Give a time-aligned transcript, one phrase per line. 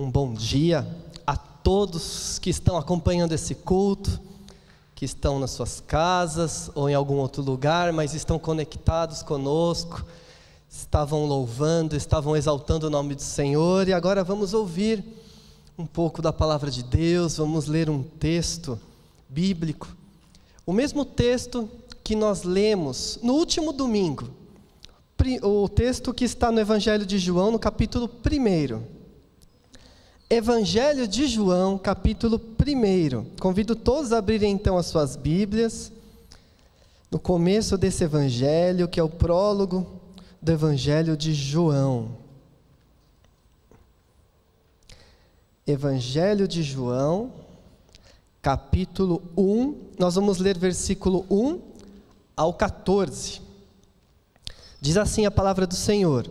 [0.00, 0.88] um bom dia
[1.26, 4.18] a todos que estão acompanhando esse culto,
[4.94, 10.02] que estão nas suas casas ou em algum outro lugar, mas estão conectados conosco,
[10.70, 15.04] estavam louvando, estavam exaltando o nome do Senhor e agora vamos ouvir
[15.76, 18.80] um pouco da palavra de Deus, vamos ler um texto
[19.28, 19.86] bíblico.
[20.64, 21.68] O mesmo texto
[22.02, 24.30] que nós lemos no último domingo,
[25.42, 28.99] o texto que está no Evangelho de João, no capítulo 1.
[30.32, 33.36] Evangelho de João, capítulo 1.
[33.40, 35.90] Convido todos a abrirem então as suas Bíblias.
[37.10, 40.00] No começo desse evangelho, que é o prólogo
[40.40, 42.16] do Evangelho de João.
[45.66, 47.32] Evangelho de João,
[48.40, 49.74] capítulo 1.
[49.98, 51.60] Nós vamos ler versículo 1
[52.36, 53.40] ao 14.
[54.80, 56.30] Diz assim a palavra do Senhor: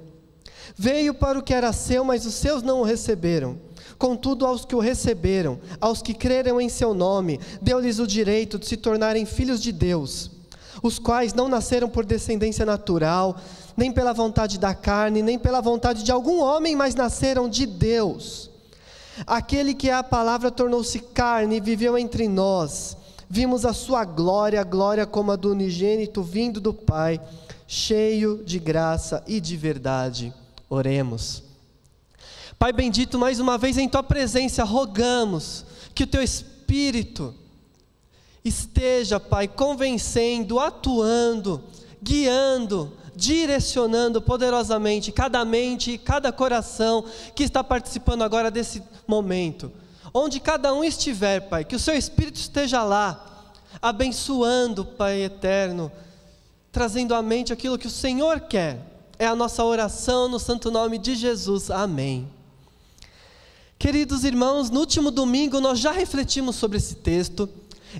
[0.77, 3.57] Veio para o que era seu, mas os seus não o receberam.
[3.97, 8.65] Contudo, aos que o receberam, aos que creram em seu nome, deu-lhes o direito de
[8.65, 10.31] se tornarem filhos de Deus,
[10.81, 13.37] os quais não nasceram por descendência natural,
[13.77, 18.49] nem pela vontade da carne, nem pela vontade de algum homem, mas nasceram de Deus.
[19.27, 22.97] Aquele que é a palavra tornou-se carne e viveu entre nós.
[23.29, 27.21] Vimos a sua glória, glória como a do unigênito vindo do Pai,
[27.67, 30.33] cheio de graça e de verdade.
[30.71, 31.43] Oremos.
[32.57, 37.35] Pai bendito, mais uma vez em tua presença, rogamos que o teu Espírito
[38.41, 41.61] esteja, Pai, convencendo, atuando,
[42.01, 47.03] guiando, direcionando poderosamente cada mente e cada coração
[47.35, 49.73] que está participando agora desse momento.
[50.13, 53.51] Onde cada um estiver, Pai, que o seu Espírito esteja lá,
[53.81, 55.91] abençoando, Pai eterno,
[56.71, 58.90] trazendo à mente aquilo que o Senhor quer
[59.21, 61.69] é a nossa oração no santo nome de Jesus.
[61.69, 62.27] Amém.
[63.77, 67.47] Queridos irmãos, no último domingo nós já refletimos sobre esse texto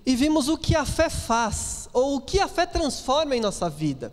[0.04, 3.70] e vimos o que a fé faz, ou o que a fé transforma em nossa
[3.70, 4.12] vida.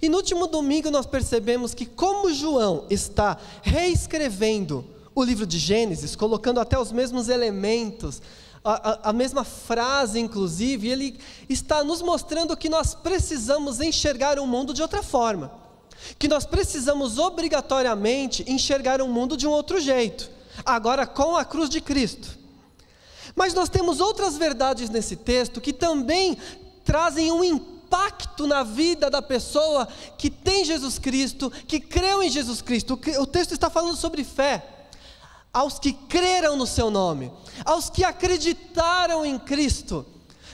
[0.00, 6.14] E no último domingo nós percebemos que, como João está reescrevendo o livro de Gênesis,
[6.14, 8.22] colocando até os mesmos elementos,
[8.62, 14.46] a, a, a, mesma frase, inclusive, ele está nos mostrando que nós precisamos enxergar o
[14.46, 15.63] mundo de outra forma
[16.18, 20.30] que nós precisamos obrigatoriamente enxergar o mundo de um outro jeito,
[20.64, 22.38] agora com a cruz de Cristo.
[23.34, 26.36] Mas nós temos outras verdades nesse texto que também
[26.84, 29.88] trazem um impacto na vida da pessoa
[30.18, 32.98] que tem Jesus Cristo, que creu em Jesus Cristo.
[33.18, 34.64] O texto está falando sobre fé.
[35.52, 37.32] Aos que creram no seu nome,
[37.64, 40.04] aos que acreditaram em Cristo.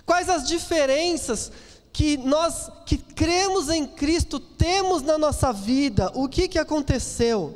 [0.05, 1.51] Quais as diferenças
[1.93, 7.55] que nós que cremos em Cristo temos na nossa vida, o que, que aconteceu?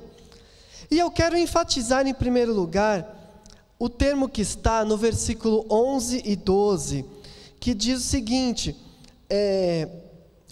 [0.90, 3.14] E eu quero enfatizar em primeiro lugar
[3.78, 7.04] o termo que está no versículo 11 e 12,
[7.58, 8.76] que diz o seguinte:
[9.28, 9.88] é,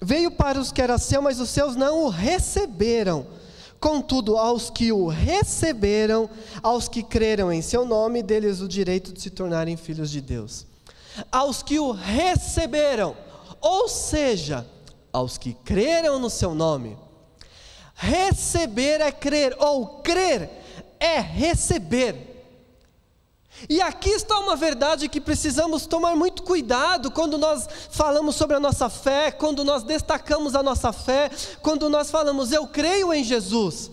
[0.04, 3.24] Veio para os que era seu, mas os seus não o receberam.
[3.78, 6.28] Contudo, aos que o receberam,
[6.60, 10.66] aos que creram em seu nome, deles o direito de se tornarem filhos de Deus.
[11.30, 13.14] Aos que o receberam,
[13.62, 14.66] ou seja,
[15.12, 16.98] aos que creram no seu nome.
[17.94, 20.50] Receber é crer, ou crer
[20.98, 22.30] é receber.
[23.68, 28.60] E aqui está uma verdade que precisamos tomar muito cuidado quando nós falamos sobre a
[28.60, 31.30] nossa fé, quando nós destacamos a nossa fé,
[31.60, 33.90] quando nós falamos eu creio em Jesus,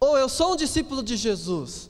[0.00, 1.88] ou eu sou um discípulo de Jesus.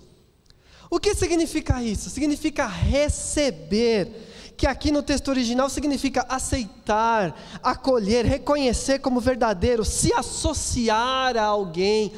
[0.90, 2.10] O que significa isso?
[2.10, 11.36] Significa receber que aqui no texto original significa aceitar, acolher, reconhecer como verdadeiro, se associar
[11.36, 12.12] a alguém.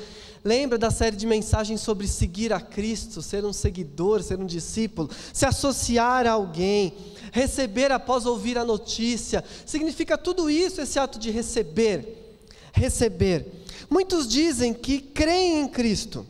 [0.45, 5.11] Lembra da série de mensagens sobre seguir a Cristo, ser um seguidor, ser um discípulo,
[5.33, 6.95] se associar a alguém,
[7.33, 12.39] receber após ouvir a notícia, significa tudo isso, esse ato de receber.
[12.73, 13.47] receber.
[13.91, 16.25] Muitos dizem que creem em Cristo,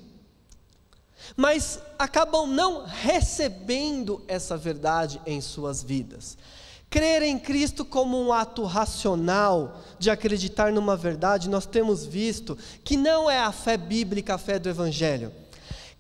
[1.38, 6.36] mas acabam não recebendo essa verdade em suas vidas.
[6.90, 12.96] Crer em Cristo como um ato racional de acreditar numa verdade, nós temos visto que
[12.96, 15.32] não é a fé bíblica, a fé do Evangelho.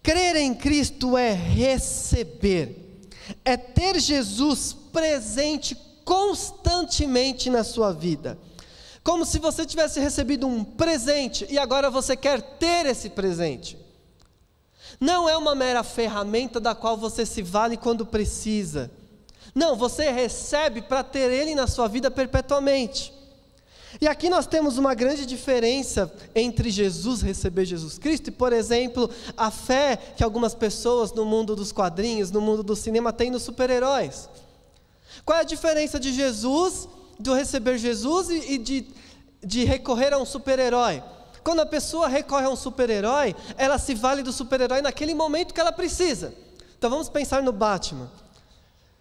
[0.02, 2.98] Crer em Cristo é receber,
[3.44, 8.36] é ter Jesus presente constantemente na sua vida.
[9.04, 13.87] Como se você tivesse recebido um presente e agora você quer ter esse presente.
[15.00, 18.90] Não é uma mera ferramenta da qual você se vale quando precisa.
[19.54, 23.12] Não, você recebe para ter ele na sua vida perpetuamente.
[24.00, 29.08] E aqui nós temos uma grande diferença entre Jesus receber Jesus Cristo e, por exemplo,
[29.36, 33.42] a fé que algumas pessoas no mundo dos quadrinhos, no mundo do cinema têm nos
[33.42, 34.28] super-heróis.
[35.24, 38.86] Qual é a diferença de Jesus, do receber Jesus e, de,
[39.42, 41.02] de recorrer a um super-herói?
[41.48, 45.60] Quando a pessoa recorre a um super-herói, ela se vale do super-herói naquele momento que
[45.62, 46.34] ela precisa.
[46.76, 48.10] Então vamos pensar no Batman.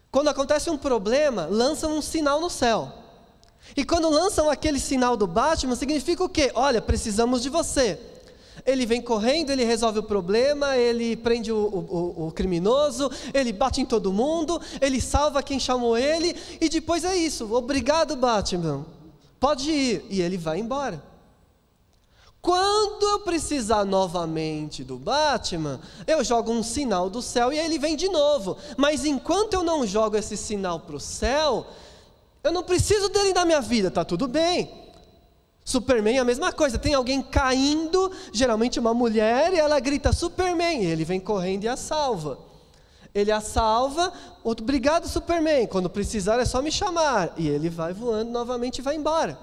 [0.10, 2.90] Quando acontece um problema, lançam um sinal no céu.
[3.76, 6.50] E quando lançam aquele sinal do Batman, significa o quê?
[6.56, 8.00] Olha, precisamos de você.
[8.66, 13.82] Ele vem correndo, ele resolve o problema, ele prende o, o, o, criminoso, ele bate
[13.82, 17.54] em todo mundo, ele salva quem chamou ele, e depois é isso.
[17.54, 18.86] Obrigado, Batman.
[19.38, 20.06] Pode ir.
[20.10, 21.17] E ele vai embora.
[22.42, 27.96] Quando eu precisar novamente do Batman, eu jogo um sinal do céu e ele vem
[27.96, 28.58] de novo.
[28.78, 31.66] Mas enquanto eu não jogo esse sinal para o céu,
[32.44, 34.72] eu não preciso dele na minha vida, tá tudo bem.
[35.66, 40.82] Superman é a mesma coisa, tem alguém caindo, geralmente uma mulher, e ela grita Superman,
[40.82, 42.40] e ele vem correndo e a salva.
[43.14, 44.14] Ele a salva,
[44.44, 47.34] obrigado Superman, quando precisar é só me chamar.
[47.36, 49.38] E ele vai voando novamente e vai embora.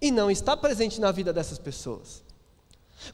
[0.00, 2.24] E não está presente na vida dessas pessoas.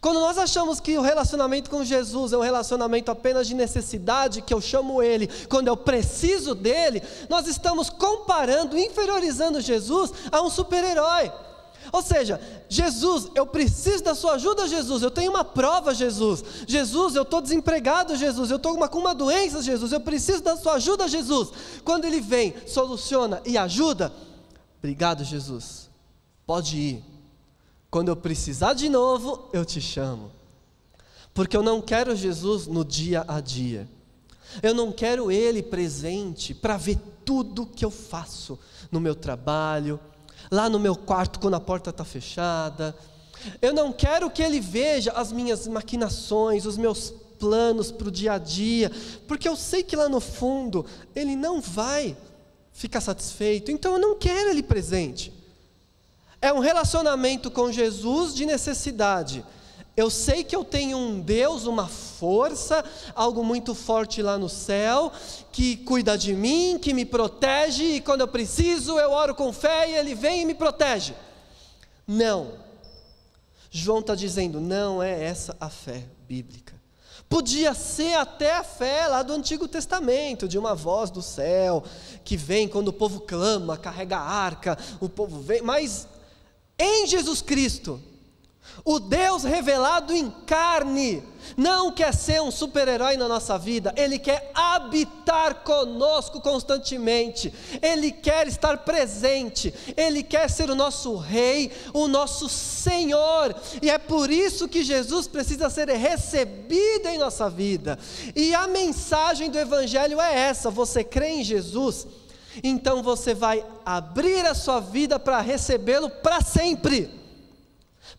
[0.00, 4.54] Quando nós achamos que o relacionamento com Jesus é um relacionamento apenas de necessidade, que
[4.54, 11.32] eu chamo Ele quando eu preciso dele, nós estamos comparando, inferiorizando Jesus a um super-herói.
[11.92, 15.02] Ou seja, Jesus, eu preciso da sua ajuda, Jesus.
[15.02, 16.44] Eu tenho uma prova, Jesus.
[16.66, 18.50] Jesus, eu estou desempregado, Jesus.
[18.50, 19.90] Eu estou com uma doença, Jesus.
[19.90, 21.48] Eu preciso da sua ajuda, Jesus.
[21.84, 24.12] Quando Ele vem, soluciona e ajuda,
[24.78, 25.89] obrigado, Jesus.
[26.50, 27.04] Pode ir.
[27.88, 30.32] Quando eu precisar de novo, eu te chamo.
[31.32, 33.88] Porque eu não quero Jesus no dia a dia.
[34.60, 38.58] Eu não quero Ele presente para ver tudo que eu faço
[38.90, 40.00] no meu trabalho,
[40.50, 42.96] lá no meu quarto quando a porta está fechada.
[43.62, 48.32] Eu não quero que Ele veja as minhas maquinações, os meus planos para o dia
[48.32, 48.90] a dia,
[49.28, 52.16] porque eu sei que lá no fundo Ele não vai
[52.72, 55.38] ficar satisfeito, então eu não quero Ele presente.
[56.42, 59.44] É um relacionamento com Jesus de necessidade.
[59.96, 62.82] Eu sei que eu tenho um Deus, uma força,
[63.14, 65.12] algo muito forte lá no céu,
[65.52, 69.90] que cuida de mim, que me protege, e quando eu preciso, eu oro com fé
[69.90, 71.14] e Ele vem e me protege.
[72.06, 72.52] Não.
[73.70, 76.74] João está dizendo, não é essa a fé bíblica.
[77.28, 81.84] Podia ser até a fé lá do Antigo Testamento, de uma voz do céu,
[82.24, 86.08] que vem quando o povo clama, carrega a arca, o povo vem, mas
[86.80, 88.00] em Jesus Cristo,
[88.84, 91.22] o Deus revelado em carne,
[91.56, 97.52] não quer ser um super-herói na nossa vida, Ele quer habitar conosco constantemente,
[97.82, 103.98] Ele quer estar presente, Ele quer ser o nosso Rei, o nosso Senhor, e é
[103.98, 107.98] por isso que Jesus precisa ser recebido em nossa vida,
[108.34, 112.06] e a mensagem do Evangelho é essa: você crê em Jesus,
[112.62, 117.10] então você vai abrir a sua vida para recebê-lo para sempre.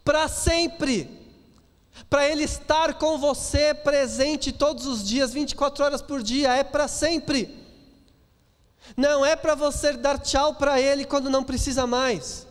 [0.03, 1.19] Para sempre.
[2.09, 6.87] Para ele estar com você presente todos os dias, 24 horas por dia, é para
[6.87, 7.57] sempre.
[8.97, 12.47] Não é para você dar tchau para ele quando não precisa mais.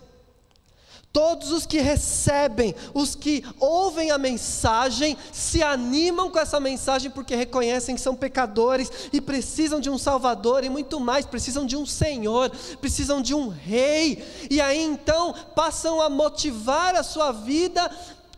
[1.12, 7.34] Todos os que recebem, os que ouvem a mensagem, se animam com essa mensagem porque
[7.34, 11.84] reconhecem que são pecadores e precisam de um Salvador e muito mais, precisam de um
[11.84, 12.50] Senhor,
[12.80, 17.90] precisam de um Rei, e aí então passam a motivar a sua vida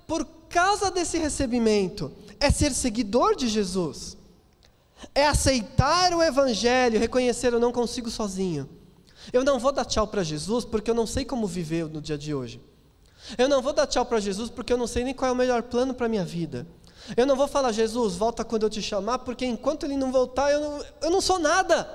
[0.06, 2.10] por causa desse recebimento,
[2.40, 4.16] é ser seguidor de Jesus,
[5.14, 8.81] é aceitar o Evangelho, reconhecer eu não consigo sozinho.
[9.30, 12.16] Eu não vou dar tchau para Jesus porque eu não sei como viver no dia
[12.16, 12.60] de hoje.
[13.36, 15.36] Eu não vou dar tchau para Jesus porque eu não sei nem qual é o
[15.36, 16.66] melhor plano para a minha vida.
[17.16, 20.52] Eu não vou falar, Jesus, volta quando eu te chamar, porque enquanto ele não voltar,
[20.52, 21.88] eu não, eu não sou nada.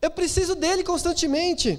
[0.00, 1.78] Eu preciso dele constantemente.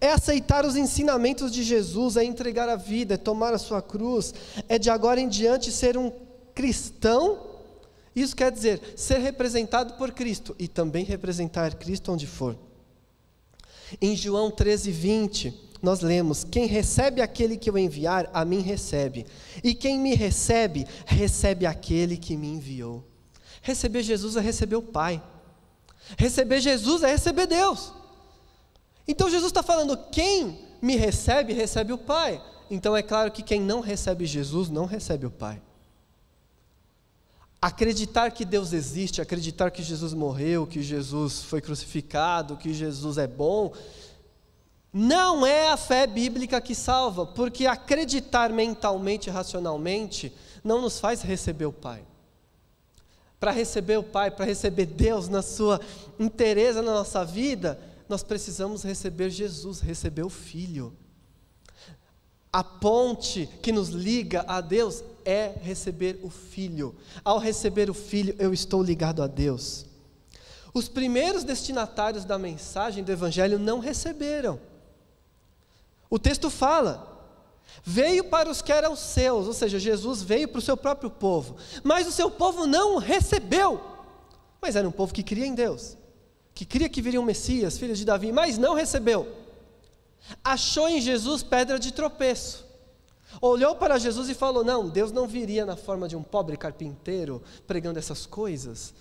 [0.00, 4.34] é aceitar os ensinamentos de Jesus, é entregar a vida, é tomar a sua cruz,
[4.68, 6.10] é de agora em diante ser um
[6.54, 7.38] cristão.
[8.14, 12.56] Isso quer dizer ser representado por Cristo e também representar Cristo onde for.
[14.00, 19.26] Em João 13, 20, nós lemos: Quem recebe aquele que eu enviar, a mim recebe.
[19.62, 23.04] E quem me recebe, recebe aquele que me enviou.
[23.62, 25.22] Receber Jesus é receber o Pai.
[26.16, 27.92] Receber Jesus é receber Deus.
[29.06, 32.42] Então Jesus está falando: quem me recebe, recebe o Pai.
[32.70, 35.60] Então é claro que quem não recebe Jesus, não recebe o Pai.
[37.60, 43.26] Acreditar que Deus existe, acreditar que Jesus morreu, que Jesus foi crucificado, que Jesus é
[43.26, 43.72] bom,
[44.92, 50.32] não é a fé bíblica que salva, porque acreditar mentalmente, racionalmente,
[50.64, 52.02] não nos faz receber o Pai.
[53.38, 55.80] Para receber o Pai, para receber Deus na sua
[56.18, 60.96] inteireza na nossa vida, nós precisamos receber Jesus, receber o Filho.
[62.52, 66.94] A ponte que nos liga a Deus é receber o Filho.
[67.24, 69.84] Ao receber o Filho, eu estou ligado a Deus.
[70.72, 74.60] Os primeiros destinatários da mensagem do Evangelho não receberam.
[76.08, 77.34] O texto fala:
[77.82, 81.56] veio para os que eram seus, ou seja, Jesus veio para o seu próprio povo,
[81.82, 83.82] mas o seu povo não recebeu.
[84.60, 85.96] Mas era um povo que cria em Deus,
[86.54, 89.26] que cria que viria um Messias, filho de Davi, mas não recebeu.
[90.44, 92.65] Achou em Jesus pedra de tropeço.
[93.40, 97.42] Olhou para Jesus e falou: Não, Deus não viria na forma de um pobre carpinteiro
[97.66, 98.94] pregando essas coisas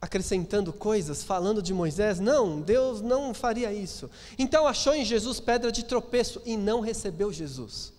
[0.00, 2.18] acrescentando coisas, falando de Moisés.
[2.18, 4.10] Não, Deus não faria isso.
[4.38, 7.92] Então achou em Jesus pedra de tropeço e não recebeu Jesus.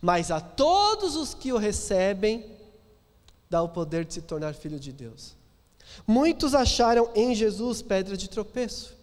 [0.00, 2.44] Mas a todos os que o recebem,
[3.48, 5.36] dá o poder de se tornar filho de Deus.
[6.06, 8.96] Muitos acharam em Jesus pedra de tropeço.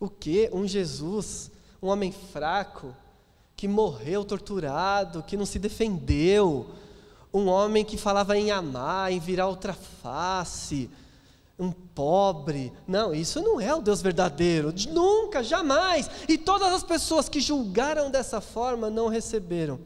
[0.00, 0.50] O que?
[0.52, 2.94] Um Jesus, um homem fraco,
[3.56, 6.66] que morreu torturado, que não se defendeu,
[7.32, 10.90] um homem que falava em amar, em virar outra face,
[11.58, 12.72] um pobre.
[12.86, 16.10] Não, isso não é o Deus verdadeiro, nunca, jamais.
[16.28, 19.80] E todas as pessoas que julgaram dessa forma não receberam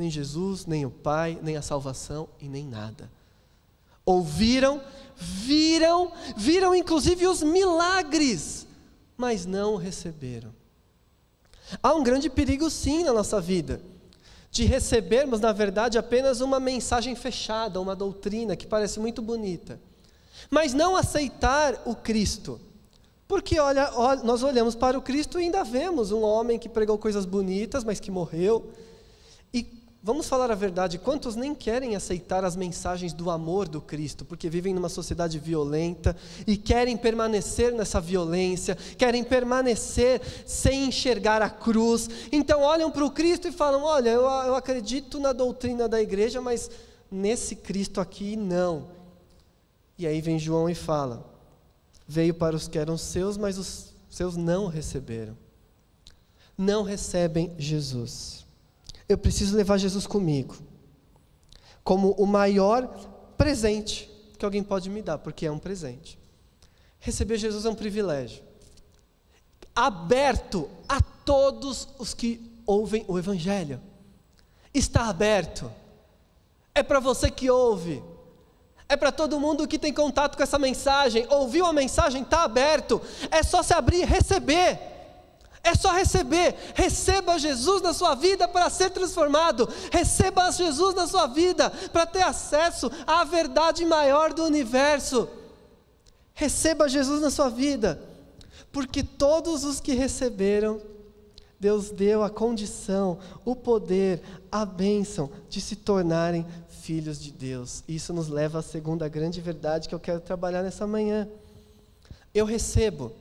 [0.00, 3.10] nem Jesus, nem o Pai, nem a salvação e nem nada.
[4.04, 4.80] Ouviram,
[5.14, 8.66] viram, viram inclusive os milagres,
[9.14, 10.54] mas não receberam.
[11.82, 13.80] Há um grande perigo sim na nossa vida
[14.50, 19.80] de recebermos, na verdade, apenas uma mensagem fechada, uma doutrina que parece muito bonita,
[20.50, 22.60] mas não aceitar o Cristo.
[23.28, 26.98] Porque olha, olha, nós olhamos para o Cristo e ainda vemos um homem que pregou
[26.98, 28.72] coisas bonitas, mas que morreu,
[30.02, 34.48] Vamos falar a verdade, quantos nem querem aceitar as mensagens do amor do Cristo, porque
[34.48, 36.16] vivem numa sociedade violenta
[36.46, 42.08] e querem permanecer nessa violência, querem permanecer sem enxergar a cruz.
[42.32, 46.40] Então olham para o Cristo e falam: Olha, eu, eu acredito na doutrina da igreja,
[46.40, 46.70] mas
[47.10, 48.88] nesse Cristo aqui não.
[49.98, 51.30] E aí vem João e fala:
[52.08, 55.36] Veio para os que eram seus, mas os seus não receberam.
[56.56, 58.39] Não recebem Jesus
[59.10, 60.56] eu preciso levar Jesus comigo,
[61.82, 62.86] como o maior
[63.36, 66.16] presente que alguém pode me dar, porque é um presente.
[67.00, 68.40] Receber Jesus é um privilégio,
[69.74, 73.80] aberto a todos os que ouvem o Evangelho.
[74.72, 75.68] Está aberto,
[76.72, 78.00] é para você que ouve,
[78.88, 81.26] é para todo mundo que tem contato com essa mensagem.
[81.30, 82.22] Ouviu a mensagem?
[82.22, 83.00] Está aberto.
[83.30, 84.99] É só se abrir e receber.
[85.62, 86.56] É só receber.
[86.74, 89.68] Receba Jesus na sua vida para ser transformado.
[89.90, 95.28] Receba Jesus na sua vida para ter acesso à verdade maior do universo.
[96.32, 98.00] Receba Jesus na sua vida,
[98.72, 100.80] porque todos os que receberam,
[101.58, 107.84] Deus deu a condição, o poder, a bênção de se tornarem filhos de Deus.
[107.86, 111.28] Isso nos leva à segunda grande verdade que eu quero trabalhar nessa manhã.
[112.32, 113.12] Eu recebo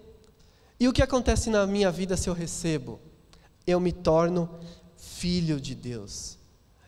[0.80, 3.00] e o que acontece na minha vida se eu recebo?
[3.68, 4.50] Eu me torno
[4.96, 6.38] filho de Deus.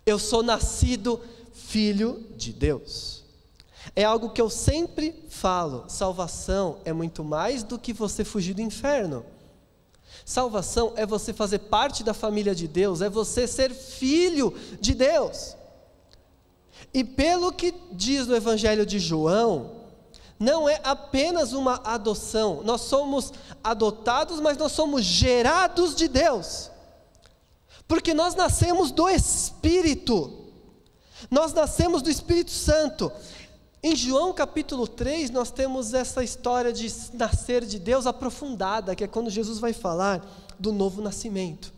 [0.05, 1.19] Eu sou nascido
[1.53, 3.24] filho de Deus.
[3.95, 8.62] É algo que eu sempre falo: salvação é muito mais do que você fugir do
[8.62, 9.25] inferno.
[10.24, 15.55] Salvação é você fazer parte da família de Deus, é você ser filho de Deus.
[16.93, 19.80] E pelo que diz no Evangelho de João,
[20.41, 22.62] não é apenas uma adoção.
[22.63, 23.31] Nós somos
[23.63, 26.71] adotados, mas nós somos gerados de Deus.
[27.88, 30.50] Porque nós nascemos do Espírito.
[31.29, 33.12] Nós nascemos do Espírito Santo.
[33.83, 39.07] Em João capítulo 3, nós temos essa história de nascer de Deus aprofundada, que é
[39.07, 40.25] quando Jesus vai falar
[40.57, 41.71] do novo nascimento.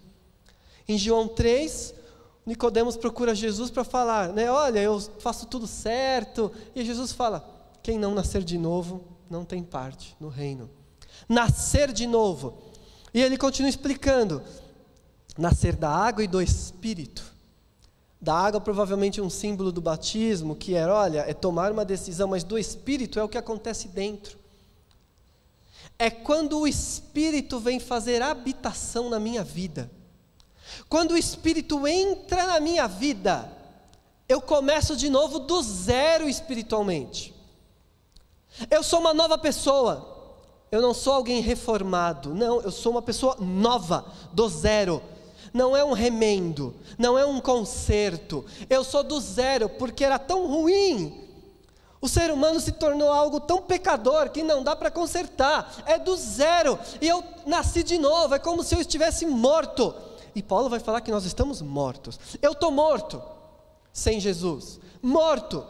[0.87, 1.93] Em João 3,
[2.45, 4.49] Nicodemos procura Jesus para falar, né?
[4.49, 6.49] Olha, eu faço tudo certo.
[6.73, 7.52] E Jesus fala:
[7.83, 10.69] quem não nascer de novo não tem parte no reino.
[11.27, 12.57] Nascer de novo.
[13.13, 14.41] E ele continua explicando:
[15.37, 17.33] nascer da água e do espírito.
[18.21, 22.45] Da água, provavelmente um símbolo do batismo, que era, olha, é tomar uma decisão, mas
[22.45, 24.39] do espírito é o que acontece dentro.
[25.99, 29.91] É quando o espírito vem fazer habitação na minha vida.
[30.87, 33.51] Quando o espírito entra na minha vida,
[34.27, 37.33] eu começo de novo do zero espiritualmente.
[38.69, 40.13] Eu sou uma nova pessoa.
[40.71, 42.33] Eu não sou alguém reformado.
[42.33, 45.01] Não, eu sou uma pessoa nova, do zero.
[45.53, 48.43] Não é um remendo, não é um conserto.
[48.67, 51.21] Eu sou do zero, porque era tão ruim.
[52.01, 55.83] O ser humano se tornou algo tão pecador que não dá para consertar.
[55.85, 56.77] É do zero.
[56.99, 59.93] E eu nasci de novo, é como se eu estivesse morto.
[60.35, 62.19] E Paulo vai falar que nós estamos mortos.
[62.41, 63.21] Eu estou morto
[63.93, 64.79] sem Jesus.
[65.01, 65.63] Morto.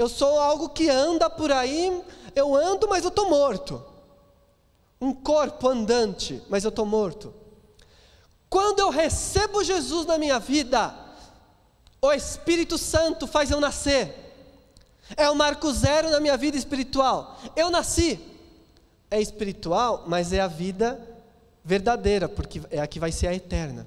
[0.00, 2.02] Eu sou algo que anda por aí,
[2.34, 3.84] eu ando, mas eu estou morto.
[4.98, 7.34] Um corpo andante, mas eu estou morto.
[8.48, 10.94] Quando eu recebo Jesus na minha vida,
[12.00, 14.32] o Espírito Santo faz eu nascer.
[15.18, 17.38] É o marco zero na minha vida espiritual.
[17.54, 18.18] Eu nasci.
[19.10, 20.98] É espiritual, mas é a vida
[21.62, 23.86] verdadeira, porque é a que vai ser a eterna.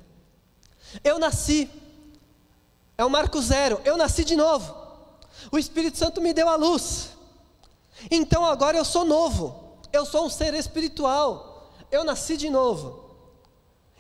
[1.04, 1.68] Eu nasci.
[2.96, 3.82] É o marco zero.
[3.84, 4.83] Eu nasci de novo.
[5.52, 7.10] O Espírito Santo me deu a luz.
[8.10, 9.78] Então agora eu sou novo.
[9.92, 11.72] Eu sou um ser espiritual.
[11.92, 13.04] Eu nasci de novo.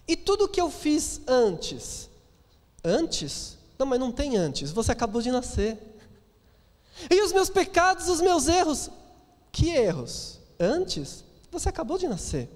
[0.07, 2.09] E tudo que eu fiz antes,
[2.83, 3.57] antes?
[3.77, 4.71] Não, mas não tem antes.
[4.71, 5.79] Você acabou de nascer.
[7.09, 8.89] E os meus pecados, os meus erros,
[9.51, 10.39] que erros?
[10.59, 11.23] Antes?
[11.51, 12.49] Você acabou de nascer.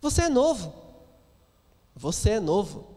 [0.00, 0.72] Você é novo.
[1.94, 2.96] Você é novo.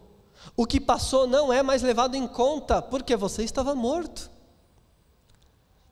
[0.56, 4.30] O que passou não é mais levado em conta, porque você estava morto.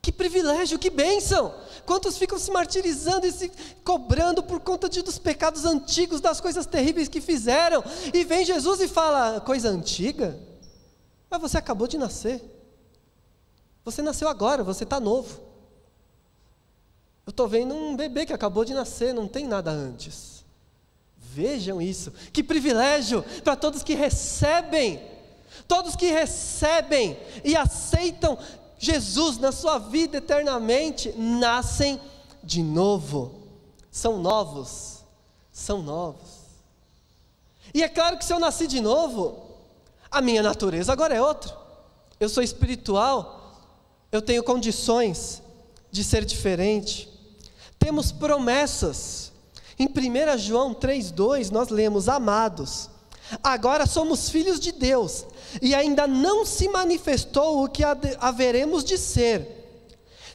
[0.03, 1.55] Que privilégio, que bênção!
[1.85, 3.49] Quantos ficam se martirizando e se
[3.85, 7.81] cobrando por conta de, dos pecados antigos, das coisas terríveis que fizeram,
[8.13, 10.37] e vem Jesus e fala: coisa antiga?
[11.29, 12.43] Mas você acabou de nascer.
[13.85, 15.39] Você nasceu agora, você está novo.
[17.25, 20.43] Eu estou vendo um bebê que acabou de nascer, não tem nada antes.
[21.15, 25.01] Vejam isso, que privilégio para todos que recebem,
[25.65, 28.37] todos que recebem e aceitam
[28.83, 32.01] Jesus na sua vida eternamente, nascem
[32.43, 33.31] de novo.
[33.89, 35.05] São novos.
[35.53, 36.43] São novos.
[37.73, 39.41] E é claro que se eu nasci de novo,
[40.11, 41.55] a minha natureza agora é outra.
[42.19, 43.61] Eu sou espiritual,
[44.11, 45.41] eu tenho condições
[45.89, 47.09] de ser diferente.
[47.79, 49.31] Temos promessas.
[49.79, 52.89] Em 1 João 3,2 nós lemos: Amados,
[53.41, 55.25] agora somos filhos de Deus,
[55.61, 57.83] e ainda não se manifestou o que
[58.19, 59.63] haveremos de ser.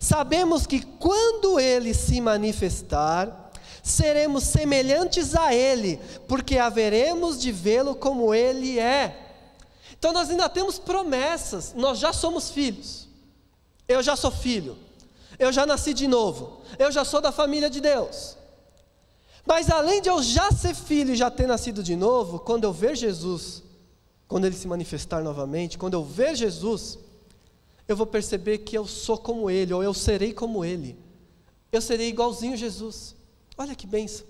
[0.00, 3.50] Sabemos que quando ele se manifestar,
[3.83, 9.26] seremos semelhantes a ele, porque haveremos de vê-lo como ele é.
[9.98, 13.09] Então nós ainda temos promessas, nós já somos filhos.
[13.88, 14.76] Eu já sou filho.
[15.38, 16.61] Eu já nasci de novo.
[16.78, 18.37] Eu já sou da família de Deus.
[19.46, 22.72] Mas além de eu já ser filho e já ter nascido de novo, quando eu
[22.72, 23.62] ver Jesus,
[24.29, 26.99] quando ele se manifestar novamente, quando eu ver Jesus,
[27.88, 30.99] eu vou perceber que eu sou como ele, ou eu serei como ele.
[31.73, 33.17] Eu serei igualzinho Jesus.
[33.57, 34.27] Olha que benção.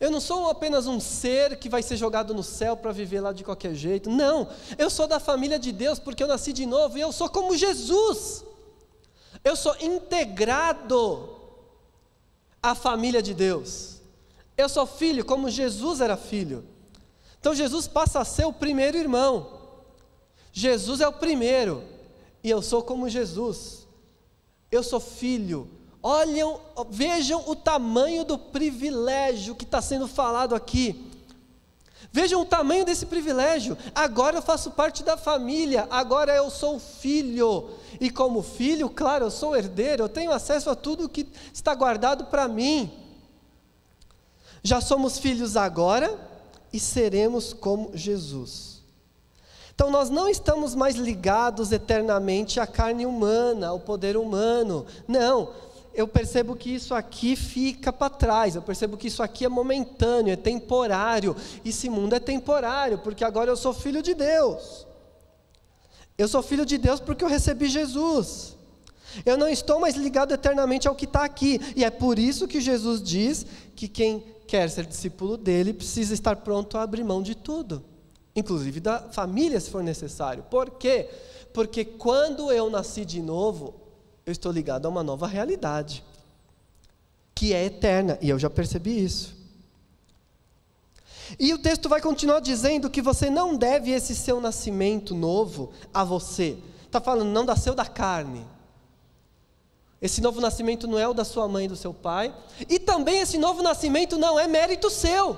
[0.00, 3.32] Eu não sou apenas um ser que vai ser jogado no céu para viver lá
[3.32, 4.08] de qualquer jeito.
[4.08, 7.28] Não, eu sou da família de Deus porque eu nasci de novo e eu sou
[7.28, 8.44] como Jesus.
[9.44, 11.28] Eu sou integrado
[12.62, 14.00] à família de Deus.
[14.56, 16.64] Eu sou filho como Jesus era filho.
[17.40, 19.58] Então Jesus passa a ser o primeiro irmão.
[20.52, 21.82] Jesus é o primeiro.
[22.42, 23.86] E eu sou como Jesus.
[24.70, 25.68] Eu sou filho.
[26.02, 31.08] Olham, vejam o tamanho do privilégio que está sendo falado aqui.
[32.10, 33.76] Vejam o tamanho desse privilégio.
[33.94, 37.70] Agora eu faço parte da família, agora eu sou filho.
[38.00, 42.26] E como filho, claro, eu sou herdeiro, eu tenho acesso a tudo que está guardado
[42.26, 42.90] para mim.
[44.62, 46.18] Já somos filhos agora,
[46.72, 48.82] e seremos como Jesus.
[49.74, 54.84] Então nós não estamos mais ligados eternamente à carne humana, ao poder humano.
[55.06, 55.52] Não,
[55.94, 60.32] eu percebo que isso aqui fica para trás, eu percebo que isso aqui é momentâneo,
[60.32, 61.34] é temporário.
[61.64, 64.86] Esse mundo é temporário, porque agora eu sou filho de Deus.
[66.16, 68.56] Eu sou filho de Deus porque eu recebi Jesus.
[69.24, 71.60] Eu não estou mais ligado eternamente ao que está aqui.
[71.76, 76.36] E é por isso que Jesus diz que quem quer ser discípulo dele precisa estar
[76.36, 77.84] pronto a abrir mão de tudo,
[78.34, 80.42] inclusive da família, se for necessário.
[80.44, 81.08] Por quê?
[81.52, 83.74] Porque quando eu nasci de novo,
[84.24, 86.02] eu estou ligado a uma nova realidade,
[87.34, 89.36] que é eterna, e eu já percebi isso.
[91.38, 96.02] E o texto vai continuar dizendo que você não deve esse seu nascimento novo a
[96.02, 96.56] você.
[96.86, 98.46] Está falando, não nasceu da carne.
[100.00, 102.32] Esse novo nascimento não é o da sua mãe e do seu pai.
[102.68, 105.36] E também esse novo nascimento não é mérito seu.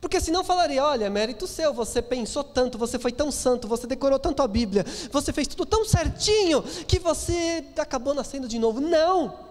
[0.00, 3.86] Porque senão falaria: olha, é mérito seu, você pensou tanto, você foi tão santo, você
[3.86, 8.80] decorou tanto a Bíblia, você fez tudo tão certinho que você acabou nascendo de novo.
[8.80, 9.46] Não!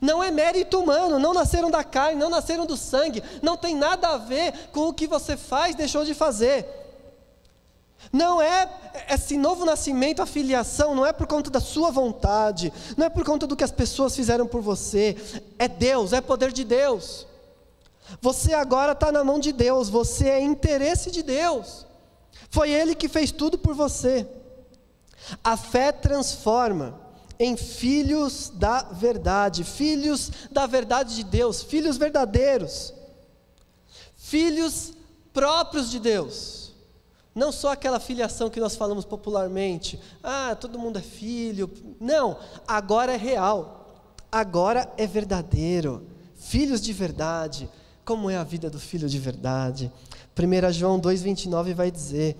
[0.00, 4.08] Não é mérito humano, não nasceram da carne, não nasceram do sangue, não tem nada
[4.08, 6.85] a ver com o que você faz, deixou de fazer.
[8.12, 8.68] Não é
[9.10, 13.24] esse novo nascimento, a filiação, não é por conta da sua vontade, não é por
[13.24, 15.16] conta do que as pessoas fizeram por você,
[15.58, 17.26] é Deus, é poder de Deus.
[18.20, 21.84] Você agora está na mão de Deus, você é interesse de Deus,
[22.50, 24.26] foi Ele que fez tudo por você.
[25.42, 27.00] A fé transforma
[27.38, 32.94] em filhos da verdade, filhos da verdade de Deus, filhos verdadeiros,
[34.16, 34.92] filhos
[35.32, 36.65] próprios de Deus.
[37.36, 41.70] Não só aquela filiação que nós falamos popularmente, ah, todo mundo é filho.
[42.00, 46.06] Não, agora é real, agora é verdadeiro.
[46.34, 47.68] Filhos de verdade,
[48.06, 49.92] como é a vida do filho de verdade?
[50.34, 52.38] 1 João 2,29 vai dizer: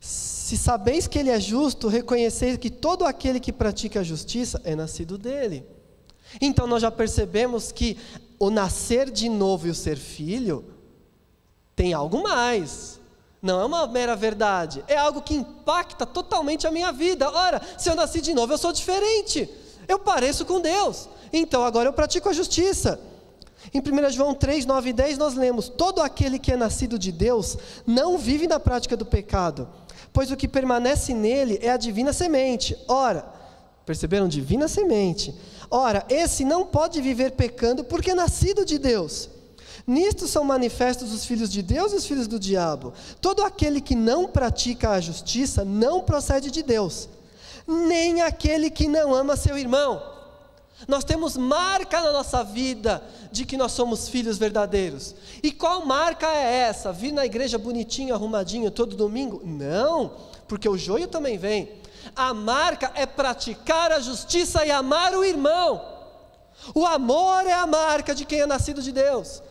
[0.00, 4.76] se sabeis que Ele é justo, reconheceis que todo aquele que pratica a justiça é
[4.76, 5.66] nascido dele.
[6.40, 7.98] Então nós já percebemos que
[8.38, 10.64] o nascer de novo e o ser filho
[11.74, 13.00] tem algo mais.
[13.44, 17.30] Não é uma mera verdade, é algo que impacta totalmente a minha vida.
[17.30, 19.48] Ora, se eu nasci de novo, eu sou diferente.
[19.86, 21.08] Eu pareço com Deus.
[21.32, 22.98] Então agora eu pratico a justiça.
[23.72, 27.12] Em 1 João 3, 9 e 10 nós lemos: Todo aquele que é nascido de
[27.12, 29.68] Deus não vive na prática do pecado
[30.14, 32.78] pois o que permanece nele é a divina semente.
[32.86, 33.26] Ora,
[33.84, 34.28] perceberam?
[34.28, 35.34] Divina semente.
[35.68, 39.28] Ora, esse não pode viver pecando porque é nascido de Deus.
[39.86, 42.94] Nisto são manifestos os filhos de Deus e os filhos do diabo.
[43.20, 47.08] Todo aquele que não pratica a justiça não procede de Deus,
[47.66, 50.14] nem aquele que não ama seu irmão.
[50.88, 55.14] Nós temos marca na nossa vida de que nós somos filhos verdadeiros.
[55.42, 56.92] E qual marca é essa?
[56.92, 59.40] Vir na igreja bonitinho, arrumadinho todo domingo?
[59.44, 60.12] Não,
[60.48, 61.70] porque o joio também vem.
[62.14, 65.80] A marca é praticar a justiça e amar o irmão.
[66.74, 69.42] O amor é a marca de quem é nascido de Deus.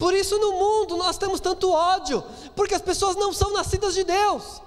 [0.00, 2.24] Por isso no mundo nós temos tanto ódio,
[2.56, 4.62] porque as pessoas não são nascidas de Deus.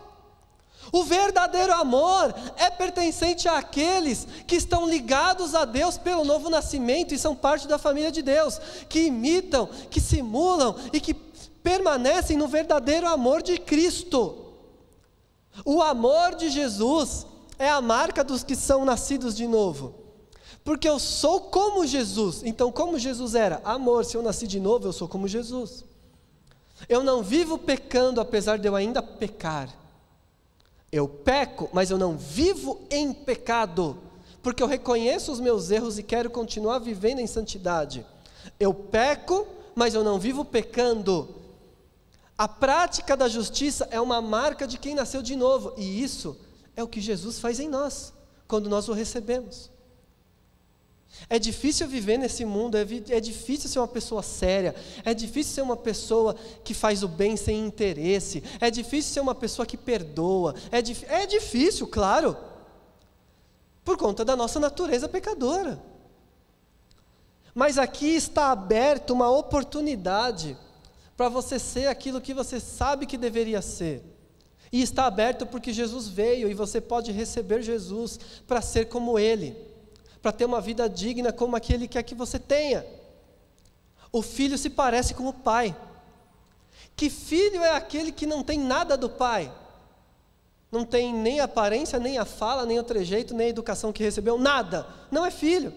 [0.91, 7.17] O verdadeiro amor é pertencente àqueles que estão ligados a Deus pelo novo nascimento e
[7.17, 13.07] são parte da família de Deus, que imitam, que simulam e que permanecem no verdadeiro
[13.07, 14.53] amor de Cristo.
[15.65, 17.25] O amor de Jesus
[17.57, 20.02] é a marca dos que são nascidos de novo.
[20.63, 22.41] Porque eu sou como Jesus.
[22.43, 23.61] Então, como Jesus era?
[23.65, 24.05] Amor.
[24.05, 25.83] Se eu nasci de novo, eu sou como Jesus.
[26.87, 29.69] Eu não vivo pecando apesar de eu ainda pecar.
[30.91, 33.97] Eu peco, mas eu não vivo em pecado,
[34.43, 38.05] porque eu reconheço os meus erros e quero continuar vivendo em santidade.
[38.59, 41.33] Eu peco, mas eu não vivo pecando.
[42.37, 46.37] A prática da justiça é uma marca de quem nasceu de novo, e isso
[46.75, 48.13] é o que Jesus faz em nós,
[48.47, 49.72] quando nós o recebemos.
[51.29, 55.61] É difícil viver nesse mundo, é, é, difícil ser uma pessoa séria, é difícil ser
[55.61, 60.55] uma pessoa que faz o bem sem interesse, é difícil ser uma pessoa que perdoa,
[60.71, 60.79] é,
[61.21, 62.35] é difícil, claro,
[63.85, 65.81] por conta da nossa natureza pecadora.
[67.53, 70.57] Mas aqui está aberta uma oportunidade
[71.15, 74.03] para você ser aquilo que você sabe que deveria ser.
[74.71, 79.72] E está aberto porque Jesus veio e você pode receber Jesus para ser como Ele
[80.23, 82.85] para ter uma vida digna como aquele quer que você tenha.
[84.09, 85.75] O filho se parece com o pai.
[86.95, 89.51] Que filho é aquele que não tem nada do pai?
[90.71, 94.01] Não tem nem a aparência, nem a fala, nem o trejeito, nem a educação que
[94.01, 94.87] recebeu, nada.
[95.11, 95.73] Não é filho.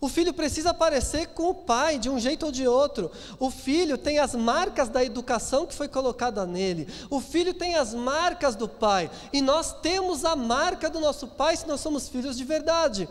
[0.00, 3.12] O filho precisa parecer com o pai, de um jeito ou de outro.
[3.38, 6.88] O filho tem as marcas da educação que foi colocada nele.
[7.08, 9.08] O filho tem as marcas do pai.
[9.32, 13.08] E nós temos a marca do nosso pai se nós somos filhos de verdade.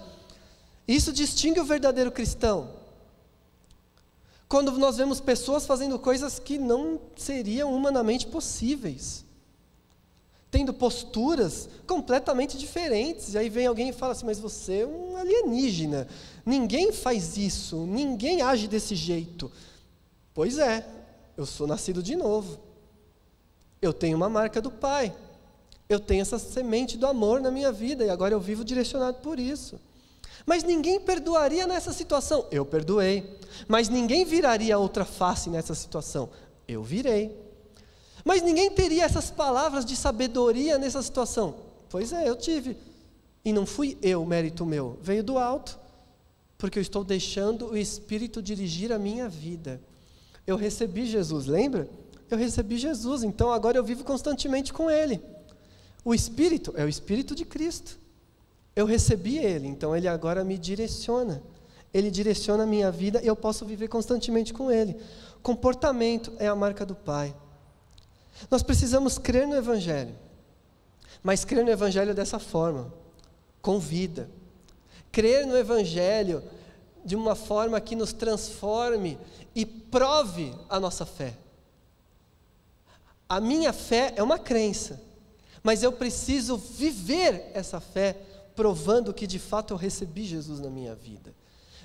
[0.87, 2.69] Isso distingue o verdadeiro cristão.
[4.47, 9.23] Quando nós vemos pessoas fazendo coisas que não seriam humanamente possíveis,
[10.51, 13.33] tendo posturas completamente diferentes.
[13.33, 16.07] E aí vem alguém e fala assim: Mas você é um alienígena.
[16.45, 19.49] Ninguém faz isso, ninguém age desse jeito.
[20.33, 20.85] Pois é,
[21.37, 22.59] eu sou nascido de novo.
[23.81, 25.15] Eu tenho uma marca do Pai.
[25.87, 29.39] Eu tenho essa semente do amor na minha vida e agora eu vivo direcionado por
[29.39, 29.79] isso.
[30.45, 32.45] Mas ninguém perdoaria nessa situação.
[32.51, 33.37] Eu perdoei.
[33.67, 36.29] Mas ninguém viraria outra face nessa situação.
[36.67, 37.35] Eu virei.
[38.23, 41.55] Mas ninguém teria essas palavras de sabedoria nessa situação.
[41.89, 42.77] Pois é, eu tive.
[43.43, 44.97] E não fui eu, mérito meu.
[45.01, 45.79] Veio do alto.
[46.57, 49.81] Porque eu estou deixando o Espírito dirigir a minha vida.
[50.45, 51.89] Eu recebi Jesus, lembra?
[52.29, 55.21] Eu recebi Jesus, então agora eu vivo constantemente com Ele.
[56.03, 57.99] O Espírito é o Espírito de Cristo.
[58.75, 61.41] Eu recebi Ele, então Ele agora me direciona.
[61.93, 64.95] Ele direciona a minha vida e eu posso viver constantemente com Ele.
[65.43, 67.35] Comportamento é a marca do Pai.
[68.49, 70.15] Nós precisamos crer no Evangelho,
[71.21, 72.93] mas crer no Evangelho dessa forma,
[73.61, 74.29] com vida.
[75.11, 76.41] Crer no Evangelho
[77.03, 79.17] de uma forma que nos transforme
[79.53, 81.35] e prove a nossa fé.
[83.27, 85.01] A minha fé é uma crença,
[85.61, 88.17] mas eu preciso viver essa fé
[88.55, 91.33] provando que de fato eu recebi Jesus na minha vida.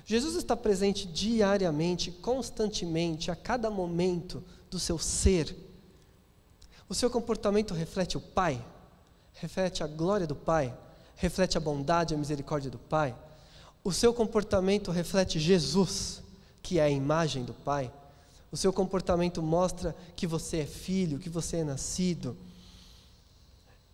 [0.05, 5.55] Jesus está presente diariamente, constantemente, a cada momento do seu ser.
[6.87, 8.63] O seu comportamento reflete o Pai,
[9.33, 10.73] reflete a glória do Pai,
[11.15, 13.13] reflete a bondade e a misericórdia do Pai.
[13.83, 16.21] O seu comportamento reflete Jesus,
[16.61, 17.91] que é a imagem do Pai.
[18.51, 22.37] O seu comportamento mostra que você é filho, que você é nascido.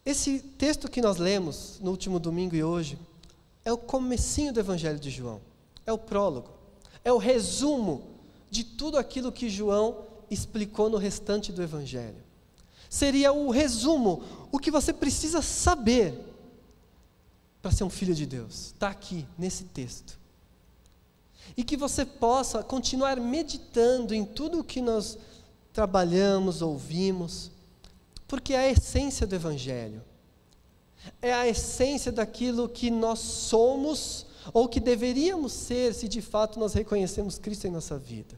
[0.06, 2.98] Esse texto que nós lemos no último domingo e hoje
[3.63, 5.39] é o comecinho do Evangelho de João.
[5.86, 6.50] É o prólogo.
[7.04, 8.04] É o resumo
[8.50, 12.22] de tudo aquilo que João explicou no restante do Evangelho.
[12.89, 16.13] Seria o resumo, o que você precisa saber
[17.62, 18.68] para ser um filho de Deus.
[18.68, 20.20] Está aqui, nesse texto.
[21.56, 25.18] E que você possa continuar meditando em tudo o que nós
[25.72, 27.50] trabalhamos, ouvimos,
[28.34, 30.02] porque é a essência do Evangelho.
[31.22, 36.74] É a essência daquilo que nós somos ou que deveríamos ser se de fato nós
[36.74, 38.36] reconhecemos Cristo em nossa vida.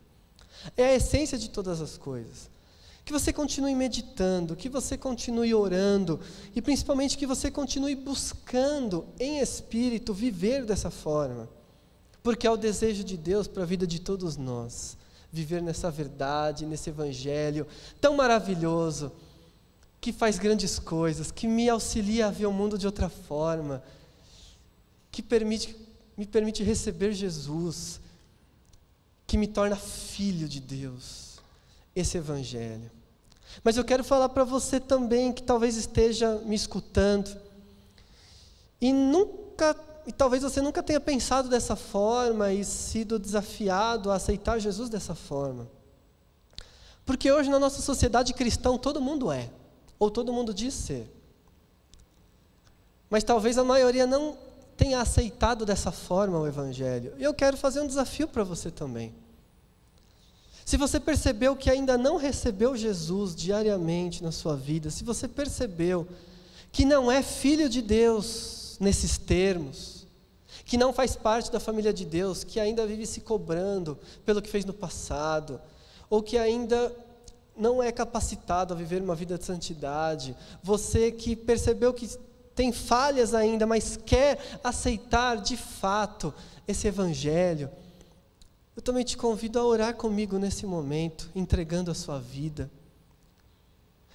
[0.75, 2.49] É a essência de todas as coisas.
[3.05, 6.19] Que você continue meditando, que você continue orando
[6.53, 11.47] e principalmente que você continue buscando em espírito viver dessa forma.
[12.21, 14.97] Porque é o desejo de Deus para a vida de todos nós,
[15.31, 17.65] viver nessa verdade, nesse evangelho
[18.01, 19.09] tão maravilhoso,
[20.05, 23.81] que faz grandes coisas, que me auxilia a ver o mundo de outra forma,
[25.11, 25.75] que permite
[26.15, 27.99] me permite receber Jesus,
[29.25, 31.39] que me torna filho de Deus,
[31.95, 32.91] esse Evangelho.
[33.63, 37.35] Mas eu quero falar para você também que talvez esteja me escutando
[38.79, 44.59] e nunca, e talvez você nunca tenha pensado dessa forma e sido desafiado a aceitar
[44.59, 45.67] Jesus dessa forma.
[47.03, 49.49] Porque hoje na nossa sociedade cristã todo mundo é,
[49.99, 51.09] ou todo mundo diz ser.
[53.09, 54.37] Mas talvez a maioria não
[54.75, 57.13] tenha aceitado dessa forma o Evangelho.
[57.17, 59.13] E eu quero fazer um desafio para você também.
[60.65, 66.07] Se você percebeu que ainda não recebeu Jesus diariamente na sua vida, se você percebeu
[66.71, 70.07] que não é filho de Deus nesses termos,
[70.65, 74.49] que não faz parte da família de Deus, que ainda vive se cobrando pelo que
[74.49, 75.61] fez no passado,
[76.09, 76.91] ou que ainda
[77.55, 82.09] não é capacitado a viver uma vida de santidade, você que percebeu que
[82.53, 86.33] tem falhas ainda, mas quer aceitar de fato
[86.67, 87.69] esse Evangelho,
[88.75, 92.69] eu também te convido a orar comigo nesse momento, entregando a sua vida,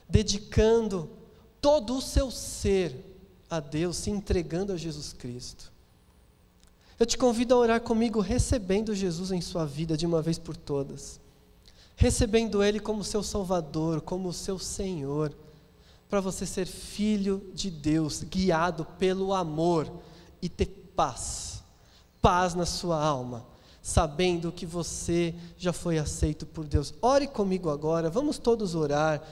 [0.09, 1.09] dedicando
[1.61, 2.95] todo o seu ser
[3.49, 5.73] a Deus, se entregando a Jesus Cristo.
[6.99, 10.55] Eu te convido a orar comigo, recebendo Jesus em sua vida de uma vez por
[10.57, 11.19] todas,
[12.01, 15.37] recebendo Ele como seu Salvador, como seu Senhor
[16.09, 19.87] para você ser filho de Deus, guiado pelo amor
[20.41, 20.65] e ter
[20.97, 21.63] paz,
[22.23, 23.47] paz na sua alma,
[23.83, 26.95] sabendo que você já foi aceito por Deus.
[27.03, 29.23] Ore comigo agora, vamos todos orar,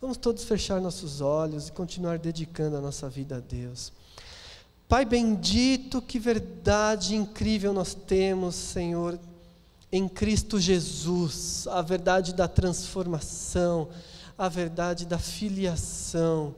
[0.00, 3.92] vamos todos fechar nossos olhos e continuar dedicando a nossa vida a Deus.
[4.88, 9.16] Pai bendito, que verdade incrível nós temos, Senhor,
[9.90, 13.88] em Cristo Jesus, a verdade da transformação
[14.38, 16.54] a verdade da filiação.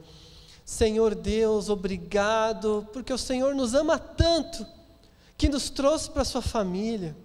[0.65, 4.67] Senhor Deus, obrigado, porque o Senhor nos ama tanto,
[5.37, 7.17] que nos trouxe para a Sua família.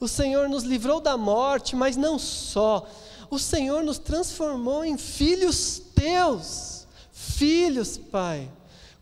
[0.00, 2.88] O Senhor nos livrou da morte, mas não só.
[3.30, 8.50] O Senhor nos transformou em filhos teus, filhos, Pai,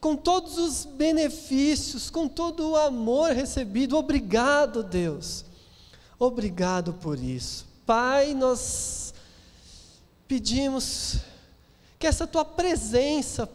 [0.00, 3.96] com todos os benefícios, com todo o amor recebido.
[3.96, 5.44] Obrigado, Deus.
[6.24, 7.66] Obrigado por isso.
[7.84, 9.12] Pai, nós
[10.28, 11.16] pedimos
[11.98, 13.50] que essa tua presença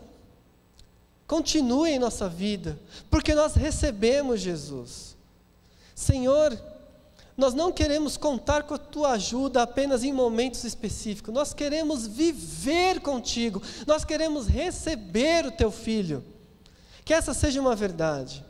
[1.26, 2.78] continue em nossa vida,
[3.10, 5.16] porque nós recebemos Jesus.
[5.96, 6.62] Senhor,
[7.38, 13.00] nós não queremos contar com a tua ajuda apenas em momentos específicos, nós queremos viver
[13.00, 16.22] contigo, nós queremos receber o teu filho.
[17.06, 18.44] Que essa seja uma verdade.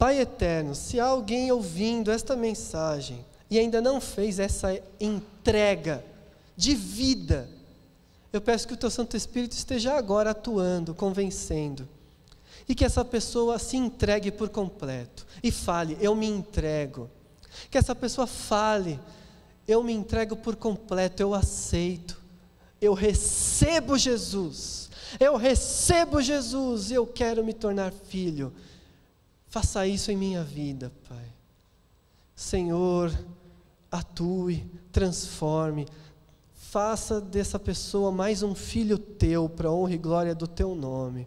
[0.00, 6.02] Pai eterno, se há alguém ouvindo esta mensagem e ainda não fez essa entrega
[6.56, 7.46] de vida,
[8.32, 11.86] eu peço que o teu Santo Espírito esteja agora atuando, convencendo
[12.66, 17.10] e que essa pessoa se entregue por completo e fale: Eu me entrego.
[17.70, 18.98] Que essa pessoa fale:
[19.68, 22.18] Eu me entrego por completo, eu aceito,
[22.80, 24.88] eu recebo Jesus,
[25.20, 28.50] eu recebo Jesus e eu quero me tornar filho.
[29.50, 31.26] Faça isso em minha vida, Pai.
[32.36, 33.12] Senhor,
[33.90, 35.88] atue, transforme,
[36.54, 41.26] faça dessa pessoa mais um filho teu, para honra e glória do teu nome.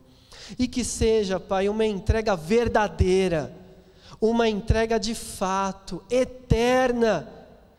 [0.58, 3.54] E que seja, Pai, uma entrega verdadeira,
[4.22, 7.30] uma entrega de fato, eterna,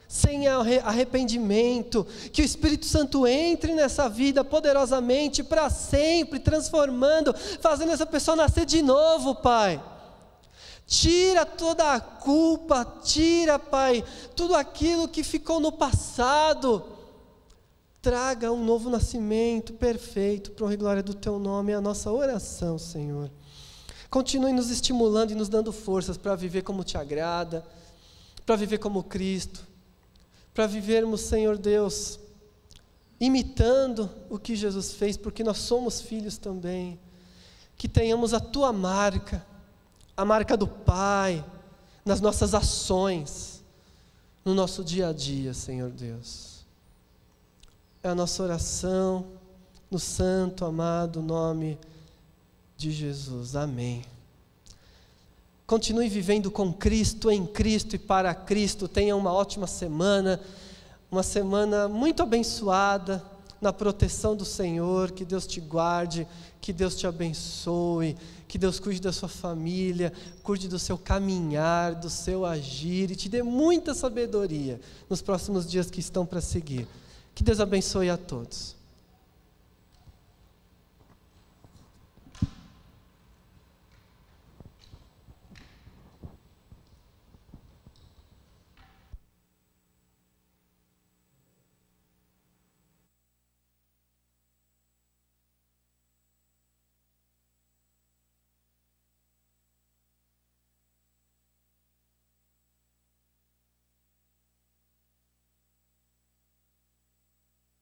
[0.06, 8.04] sem arrependimento, que o Espírito Santo entre nessa vida poderosamente para sempre, transformando, fazendo essa
[8.04, 9.82] pessoa nascer de novo, Pai.
[10.86, 14.04] Tira toda a culpa, tira, Pai,
[14.36, 16.94] tudo aquilo que ficou no passado
[18.04, 22.78] traga um novo nascimento perfeito para a glória do Teu nome, é a nossa oração,
[22.78, 23.30] Senhor.
[24.10, 27.64] Continue nos estimulando e nos dando forças para viver como Te agrada,
[28.44, 29.66] para viver como Cristo,
[30.52, 32.20] para vivermos, Senhor Deus,
[33.18, 37.00] imitando o que Jesus fez, porque nós somos filhos também.
[37.74, 39.44] Que tenhamos a Tua marca,
[40.16, 41.44] a marca do Pai,
[42.04, 43.62] nas nossas ações,
[44.44, 46.54] no nosso dia a dia, Senhor Deus
[48.04, 49.24] é a nossa oração
[49.90, 51.78] no santo, amado nome
[52.76, 53.56] de Jesus.
[53.56, 54.04] Amém.
[55.66, 58.86] Continue vivendo com Cristo, em Cristo e para Cristo.
[58.86, 60.38] Tenha uma ótima semana,
[61.10, 63.24] uma semana muito abençoada
[63.64, 65.10] na proteção do Senhor.
[65.10, 66.28] Que Deus te guarde,
[66.60, 72.10] que Deus te abençoe, que Deus cuide da sua família, cuide do seu caminhar, do
[72.10, 76.86] seu agir e te dê muita sabedoria nos próximos dias que estão para seguir.
[77.34, 78.73] Que Deus abençoe a todos.